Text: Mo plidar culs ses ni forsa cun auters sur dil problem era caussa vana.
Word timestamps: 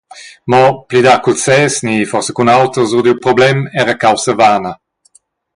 Mo 0.53 0.61
plidar 0.93 1.13
culs 1.27 1.43
ses 1.49 1.73
ni 1.89 1.95
forsa 2.13 2.31
cun 2.39 2.53
auters 2.57 2.91
sur 2.93 3.03
dil 3.05 3.21
problem 3.25 3.57
era 3.83 3.99
caussa 4.03 4.33
vana. 4.41 4.71